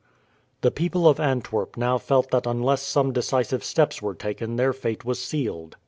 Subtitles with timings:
[0.61, 5.05] The people of Antwerp now felt that unless some decisive steps were taken their fate
[5.05, 5.75] was sealed.